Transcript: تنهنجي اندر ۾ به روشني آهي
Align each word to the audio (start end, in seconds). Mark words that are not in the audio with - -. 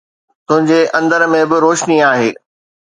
تنهنجي 0.47 0.81
اندر 0.97 1.21
۾ 1.33 1.41
به 1.49 1.57
روشني 1.65 1.97
آهي 2.11 2.29